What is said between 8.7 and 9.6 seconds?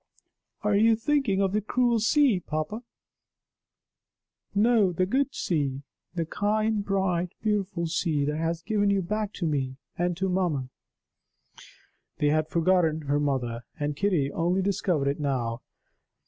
you back to